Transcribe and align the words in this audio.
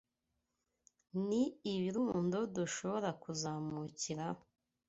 Ni 1.27 1.41
ibirundo 1.73 2.37
dushobora 2.55 3.09
kuzamukiraho 3.21 4.41